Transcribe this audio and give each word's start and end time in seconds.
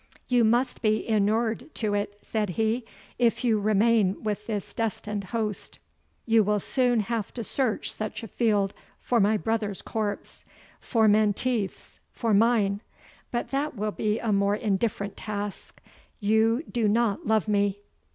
"You 0.27 0.43
must 0.43 0.81
be 0.81 1.07
inured 1.07 1.69
to 1.75 1.93
it," 1.93 2.17
said 2.23 2.49
he, 2.49 2.85
"if 3.19 3.43
you 3.43 3.59
remain 3.59 4.23
with 4.23 4.47
this 4.47 4.73
destined 4.73 5.25
host 5.25 5.77
you 6.25 6.43
will 6.43 6.59
soon 6.59 7.01
have 7.01 7.31
to 7.35 7.43
search 7.43 7.91
such 7.93 8.23
a 8.23 8.27
field 8.27 8.73
for 8.99 9.19
my 9.19 9.37
brother's 9.37 9.83
corpse 9.83 10.43
for 10.79 11.07
Menteith's 11.07 11.99
for 12.11 12.33
mine 12.33 12.81
but 13.29 13.51
that 13.51 13.75
will 13.75 13.91
be 13.91 14.17
a 14.17 14.31
more 14.31 14.55
indifferent 14.55 15.15
task 15.15 15.79
You 16.19 16.63
do 16.63 16.87
not 16.87 17.27
love 17.27 17.47
me!" 17.47 17.81